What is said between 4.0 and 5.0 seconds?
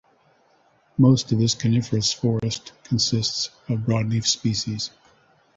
leaf species.